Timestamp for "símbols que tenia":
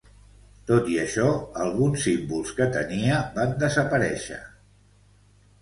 2.09-3.21